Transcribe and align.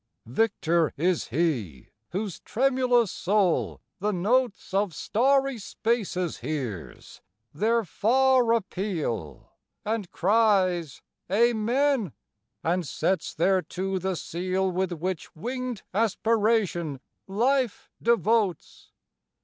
Victor 0.25 0.91
is 0.97 1.27
he 1.27 1.89
whose 2.09 2.39
tremulous 2.39 3.11
soul 3.11 3.81
the 3.99 4.11
notes 4.11 4.73
Of 4.73 4.95
starry 4.95 5.59
spaces 5.59 6.37
hears, 6.39 7.21
their 7.53 7.85
far 7.85 8.51
appeal, 8.51 9.51
And 9.85 10.09
cries 10.11 11.03
"Amen!" 11.31 12.13
and 12.63 12.87
sets 12.87 13.35
thereto 13.35 13.99
the 13.99 14.15
seal 14.15 14.71
With 14.71 14.91
which 14.93 15.35
winged 15.35 15.83
aspiration 15.93 16.99
life 17.27 17.91
devotes! 18.01 18.91